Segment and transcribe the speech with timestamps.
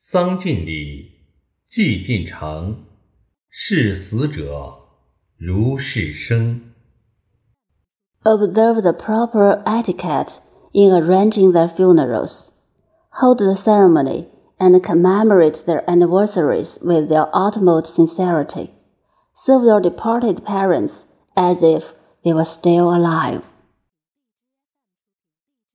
[0.00, 1.10] 丧尽礼，
[1.66, 2.84] 祭尽诚，
[3.50, 4.78] 视死者
[5.36, 6.72] 如是生。
[8.22, 10.38] Observe the proper etiquette
[10.72, 12.48] in arranging their funerals.
[13.10, 18.70] Hold the ceremony and commemorate their anniversaries with their utmost sincerity.
[19.34, 21.82] Serve your departed parents as if
[22.22, 23.42] they were still alive.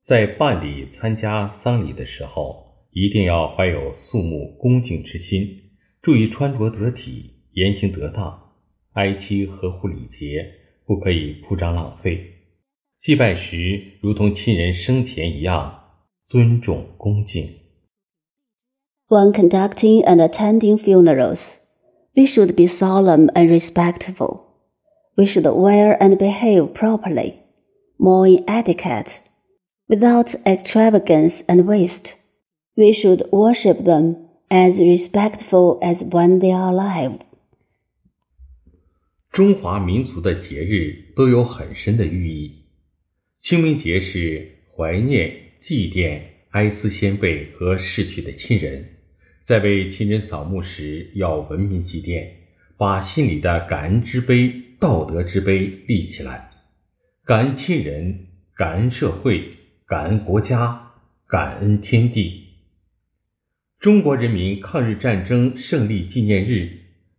[0.00, 2.65] 在办理参加丧礼的时候，
[2.96, 8.54] 一定要怀有肃穆恭敬之心，注意穿着得体，言行得当，
[8.94, 10.50] 哀戚合乎礼节，
[10.86, 12.18] 不可以铺张浪费。
[12.98, 15.78] 祭拜时，如同亲人生前一样，
[16.24, 17.46] 尊重恭敬。
[19.08, 21.56] When conducting and attending funerals,
[22.14, 24.40] we should be solemn and respectful.
[25.16, 27.34] We should wear and behave properly,
[27.98, 29.18] more in etiquette,
[29.86, 32.14] without extravagance and waste.
[32.78, 34.16] We should worship them
[34.50, 37.20] as respectful as when they are alive.
[39.32, 42.64] 中华民族的节日都有很深的寓意。
[43.38, 48.86] 清明节是怀念、祭奠、哀思先辈和逝去的亲人，
[49.40, 52.28] 在为亲人扫墓时要文明祭奠，
[52.76, 56.50] 把心里的感恩之碑、道德之碑立起来，
[57.24, 59.42] 感恩亲人，感恩社会，
[59.86, 60.92] 感恩国家，
[61.26, 62.45] 感恩天地。
[63.86, 66.72] 中国人民抗日战争胜利纪念日、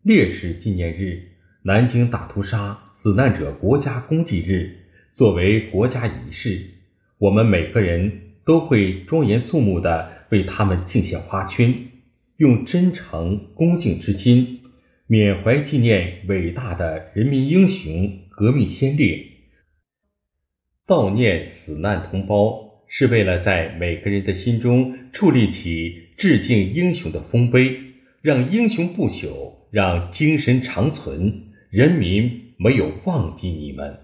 [0.03, 1.29] 烈士纪念日、
[1.61, 4.75] 南京大屠杀死难者国家公祭日
[5.13, 6.71] 作为国家仪式，
[7.19, 8.11] 我们每个人
[8.43, 11.73] 都会庄严肃穆地为他们敬献花圈，
[12.35, 14.59] 用真诚恭敬之心，
[15.07, 19.25] 缅怀纪念伟大的人民英雄、革命先烈，
[20.85, 27.77] 悼念死难同胞，是为了在每个人的心中矗立起致敬英雄的丰碑，
[28.21, 31.43] 让英雄不朽，让精神长存。
[31.69, 33.99] 人民没有忘记你们。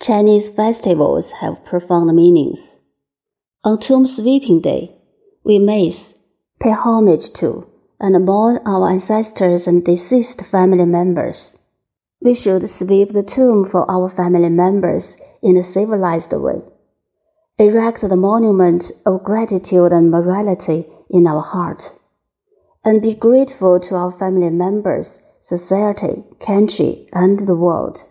[0.00, 2.78] Chinese festivals have profound meanings.
[3.62, 4.90] On Tomb Sweeping Day,
[5.42, 6.14] we mace,
[6.60, 7.66] pay homage to,
[7.98, 11.56] and mourn our ancestors and deceased family members.
[12.20, 16.62] We should sweep the tomb for our family members in a civilized way.
[17.56, 21.92] Erect the monument of gratitude and morality in our heart.
[22.84, 28.02] And be grateful to our family members, society, country, and the world.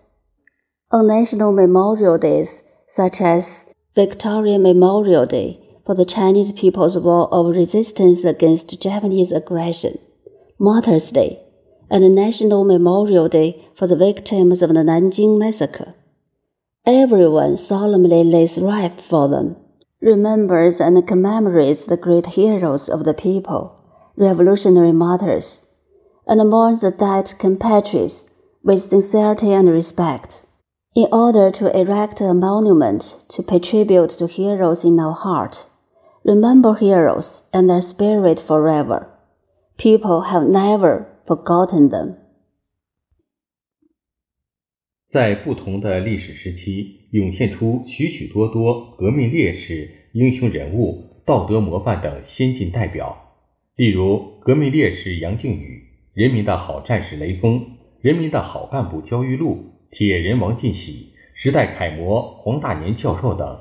[0.91, 3.65] On national memorial days, such as
[3.95, 9.99] Victoria Memorial Day for the Chinese People's War of Resistance against Japanese aggression,
[10.57, 11.43] Martyrs' Day,
[11.89, 15.95] and National Memorial Day for the victims of the Nanjing Massacre.
[16.85, 19.55] Everyone solemnly lays ripe for them,
[20.01, 23.81] remembers and commemorates the great heroes of the people,
[24.17, 25.63] revolutionary martyrs,
[26.27, 28.25] and mourns the dead compatriots
[28.65, 30.45] with sincerity and respect.
[30.93, 35.67] In order to erect a monument to pay tribute to heroes in our heart,
[36.25, 39.07] remember heroes and their spirit forever.
[39.77, 42.17] People have never forgotten them.
[45.13, 53.15] 在不同的历史时期，涌现出许许多多革命烈士、英雄人物、道德模范等先进代表。
[53.75, 55.83] 例如，革命烈士杨靖宇、
[56.15, 57.63] 人民的好战士雷锋、
[58.01, 63.59] 人民的好干部焦裕禄、铁人王进喜、时代楷模黄大年教授等，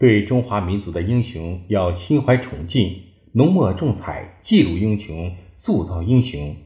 [0.00, 2.92] 对中华民族的英雄要心怀崇敬，
[3.34, 6.56] 浓墨重彩记录英雄，塑造英雄。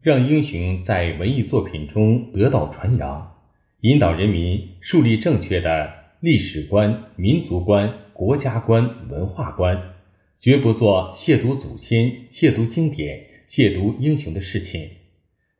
[0.00, 3.34] 让英雄在文艺作品中得到传扬，
[3.80, 9.94] 引导人民树立正确的历史观、民族观、国家观、文化观，
[10.40, 14.88] 绝不做亵渎祖先、亵渎经典、亵渎英雄的事情。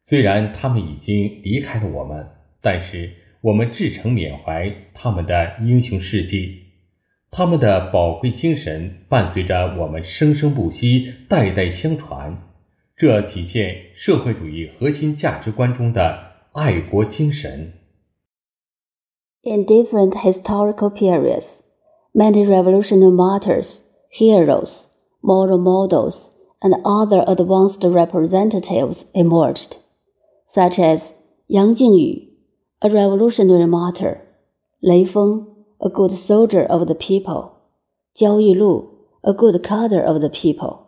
[0.00, 2.28] 虽然他们已经离开了我们，
[2.62, 6.62] 但是我们至诚缅怀他们的英雄事迹，
[7.32, 12.44] 他们的宝贵精神伴随着我们生生不息，代代相传。
[12.97, 17.73] 这体现社会主义核心价值观中的爱国精神。
[19.41, 21.61] In different historical periods,
[22.13, 24.83] many revolutionary martyrs, heroes,
[25.21, 26.29] moral models,
[26.61, 29.77] and other advanced representatives emerged,
[30.45, 31.11] such as
[31.47, 32.27] Yang Jingyu,
[32.81, 34.21] a revolutionary martyr,
[34.81, 35.47] Lei Feng,
[35.81, 37.59] a good soldier of the people,
[38.15, 38.89] Jiao Yilu,
[39.23, 40.87] a good cadre of the people,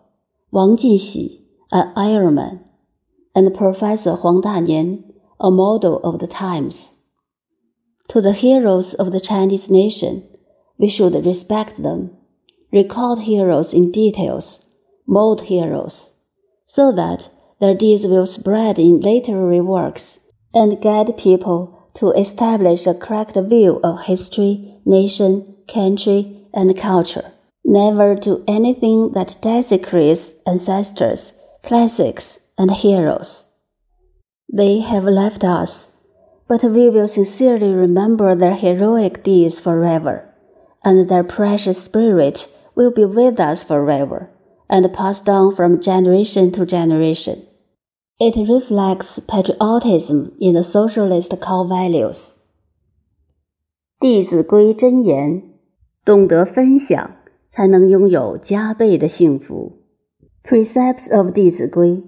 [0.51, 1.38] Wang Jinxi,
[1.72, 2.64] an Ironman,
[3.34, 5.04] and Professor Huang Danian,
[5.38, 6.92] a model of the times.
[8.08, 10.28] To the heroes of the Chinese nation,
[10.78, 12.16] we should respect them,
[12.72, 14.64] record heroes in details,
[15.06, 16.10] mold heroes,
[16.66, 17.30] so that
[17.60, 20.18] their deeds will spread in literary works
[20.52, 27.32] and guide people to establish a correct view of history, nation, country, and culture.
[27.64, 33.43] Never do anything that desecrates ancestors, classics, and heroes.
[34.51, 35.89] They have left us,
[36.47, 40.33] but we will sincerely remember their heroic deeds forever,
[40.83, 44.29] and their precious spirit will be with us forever
[44.69, 47.45] and passed down from generation to generation.
[48.19, 52.35] It reflects patriotism in the socialist core values.
[53.99, 55.41] 弟子规真言：
[56.05, 57.15] 懂得分享，
[57.49, 59.78] 才能拥有加倍的幸福。"
[60.44, 62.02] Precepts of disagree.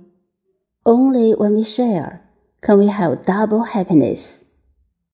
[0.85, 2.23] Only when we share
[2.61, 4.42] can we have double happiness.